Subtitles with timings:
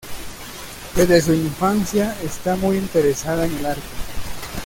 [0.95, 3.81] Desde su infancia, está muy interesada en el arte.